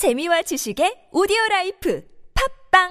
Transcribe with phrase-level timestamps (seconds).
[0.00, 2.02] 재미와 지식의 오디오 라이프
[2.72, 2.88] 팝빵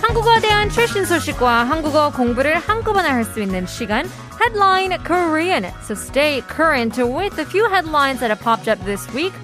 [0.00, 4.06] 한국어에 대한 최신 소식과 한국어 공부를 한꺼번에 할 수 있는 시간
[4.40, 5.66] Headline Korean.
[5.82, 9.34] So stay current with the few headlines that have popped up this week.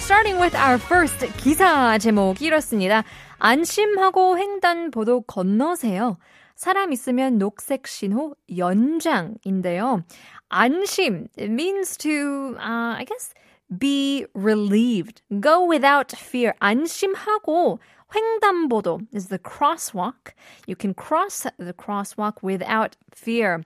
[0.00, 3.04] Starting with our first 기사 제목이 이렇습니다.
[3.38, 6.16] 안심하고 횡단보도 건너세요.
[6.58, 10.02] 사람 있으면 녹색 신호 연장인데요.
[10.48, 13.32] 안심 it means to uh, I guess
[13.78, 15.22] be relieved.
[15.40, 16.54] Go without fear.
[16.60, 17.78] 안심하고
[18.12, 20.34] 횡단보도 is the crosswalk.
[20.66, 23.62] You can cross the crosswalk without fear.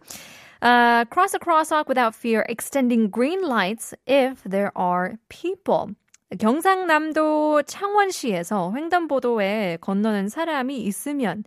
[0.61, 5.95] Uh, cross a crosswalk without fear, extending green lights if there are people.
[6.39, 11.45] 경상남도 창원시에서 횡단보도에 건너는 사람이 있으면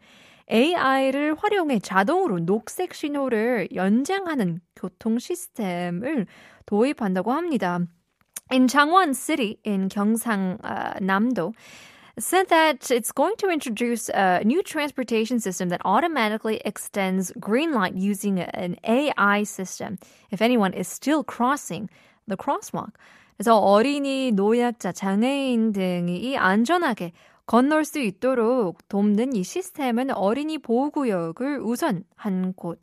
[0.52, 6.27] AI를 활용해 자동으로 녹색 신호를 연장하는 교통 시스템을
[6.66, 7.80] 도입한다고 합니다.
[8.52, 11.53] In Changwon City in 경상남도,
[12.17, 17.95] said that it's going to introduce a new transportation system that automatically extends green light
[17.95, 19.97] using an AI system
[20.31, 21.89] if anyone is still crossing
[22.28, 22.94] the crosswalk.
[23.38, 27.12] 그래서 어린이, 노약자, 장애인 등이 안전하게
[27.45, 32.79] 건널 수 있도록 돕는 이 시스템은 어린이 보호구역을 우선 한 곳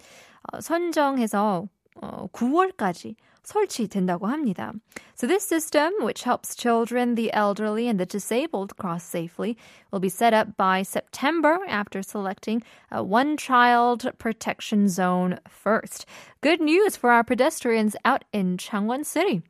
[0.61, 1.67] 선정해서
[2.01, 4.73] 9월까지 설치된다고 합니다.
[5.15, 9.57] So this system, which helps children, the elderly, and the disabled cross safely,
[9.91, 16.07] will be set up by September after selecting a one child protection zone first.
[16.41, 19.43] Good news for our pedestrians out in Changwon City.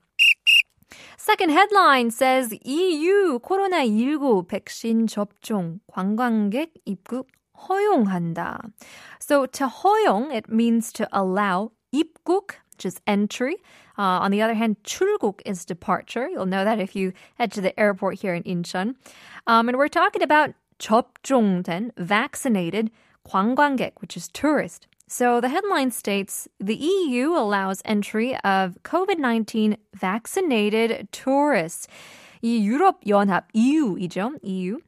[1.18, 7.28] Second headline says EU 코로나19 백신 접종 관광객 입국
[7.68, 8.62] 허용한다.
[9.20, 13.58] So to 허용, it means to allow 입국, which is entry.
[13.98, 16.30] Uh, on the other hand, 출국 is departure.
[16.30, 18.96] You'll know that if you head to the airport here in Incheon.
[19.48, 22.92] Um, and we're talking about 접종된, vaccinated
[23.28, 24.88] 관광객, which is tourist.
[25.12, 31.88] So the headline states the EU allows entry of COVID 19 vaccinated tourists.
[32.44, 34.34] 이 유럽 연합 EU이죠.
[34.44, 34.80] EU.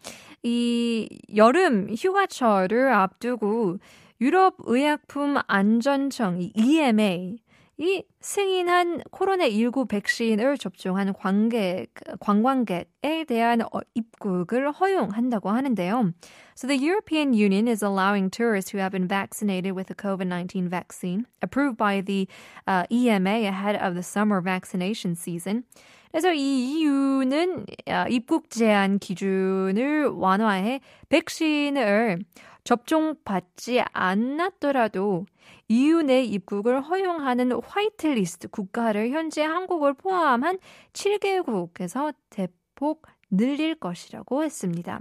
[0.43, 3.79] 이 여름 휴가철을 앞두고
[4.21, 7.39] 유럽 의약품 안전청 EMA
[7.76, 13.62] 이 승인한 코로나19 백신을 접종한 관객, 관광객에 대한
[13.94, 16.12] 입국을 허용한다고 하는데요.
[16.54, 21.26] So the European Union is allowing tourists who have been vaccinated with the COVID-19 vaccine
[21.42, 22.28] approved by the
[22.68, 25.64] uh, EMA ahead of the summer vaccination season.
[26.12, 27.66] 그래서 이 EU는
[28.08, 32.20] 입국 제한 기준을 완화해 백신을
[32.64, 35.26] 접종 받지 않았더라도
[35.68, 40.58] EU 내 입국을 허용하는 화이트리스트 국가를 현재 한국을 포함한
[40.92, 45.00] 7개국에서 대폭 늘릴 것이라고 했습니다.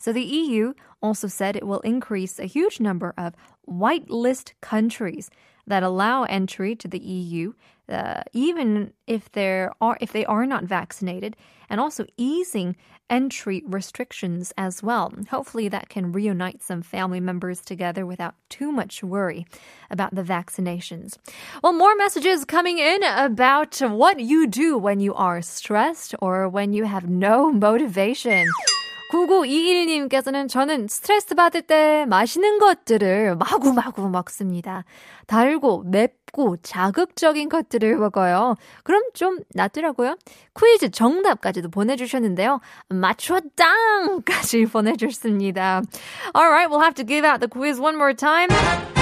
[0.00, 3.34] So the EU also said it will increase a huge number of
[3.68, 5.30] whitelist countries
[5.66, 7.52] that allow entry to the EU,
[7.88, 11.36] uh, even if there are if they are not vaccinated,
[11.68, 12.76] and also easing
[13.10, 15.12] entry restrictions as well.
[15.30, 19.46] Hopefully, that can reunite some family members together without too much worry
[19.90, 21.18] about the vaccinations.
[21.62, 26.72] Well, more messages coming in about what you do when you are stressed or when
[26.72, 28.46] you have no motivation.
[29.12, 34.84] 9921님께서는 저는 스트레스 받을 때 맛있는 것들을 마구마구 먹습니다.
[35.26, 38.56] 달고 맵고 자극적인 것들을 먹어요.
[38.84, 40.16] 그럼 좀 낫더라고요.
[40.58, 42.60] 퀴즈 정답까지도 보내주셨는데요.
[42.88, 45.82] 맞췄당까지 보내주셨습니다.
[46.34, 48.48] Alright, we'll have to give out the quiz one more time.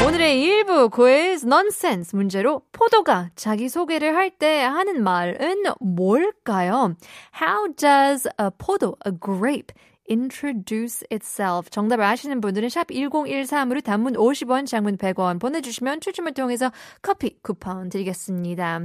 [0.07, 6.95] 오늘의 일부 quiz nonsense 문제로 포도가 자기소개를 할 때 하는 말은 뭘까요?
[7.41, 9.75] How does a 포도, a grape,
[10.11, 11.71] introduce itself.
[11.71, 18.81] 정답을 아시는 분들은 샵 1013으로 단문 50원, 장문 100원 보내주시면 추첨을 통해서 커피 쿠폰 드리겠습니다.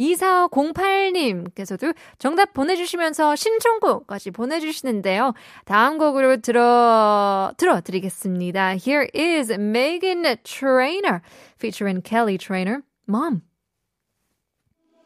[0.00, 5.34] 2408님께서도 정답 보내주시면서 신청곡까지 보내주시는데요.
[5.64, 8.76] 다음 곡으로 들어, 들어드리겠습니다.
[8.76, 11.20] Here is Megan Trainer
[11.58, 13.42] featuring Kelly Trainer, Mom.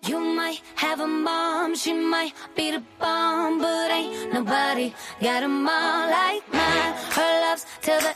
[0.04, 5.48] You might have a mom, she might be the bomb, but ain't nobody got a
[5.48, 6.94] mom like mine.
[7.12, 8.12] Her love's till the